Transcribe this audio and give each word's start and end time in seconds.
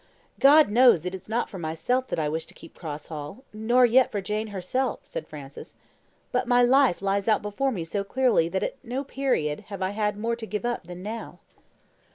"God 0.39 0.69
knows 0.71 1.05
it 1.05 1.13
is 1.13 1.29
not 1.29 1.47
for 1.47 1.59
myself 1.59 2.07
that 2.07 2.17
I 2.17 2.27
wish 2.27 2.47
to 2.47 2.55
keep 2.55 2.73
Cross 2.75 3.05
Hall, 3.09 3.43
nor 3.53 3.85
yet 3.85 4.11
for 4.11 4.19
Jane 4.19 4.47
herself," 4.47 4.99
said 5.03 5.27
Francis. 5.27 5.75
"But 6.31 6.47
my 6.47 6.63
life 6.63 7.03
lies 7.03 7.27
out 7.27 7.43
before 7.43 7.71
me 7.71 7.83
so 7.83 8.03
clearly 8.03 8.49
that 8.49 8.63
at 8.63 8.83
no 8.83 9.03
period 9.03 9.65
have 9.67 9.83
I 9.83 9.91
had 9.91 10.17
more 10.17 10.35
to 10.37 10.47
give 10.47 10.65
up 10.65 10.87
than 10.87 11.03
now." 11.03 11.37